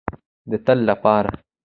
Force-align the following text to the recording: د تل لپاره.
د 0.49 0.53
تل 0.65 0.79
لپاره. 0.89 1.33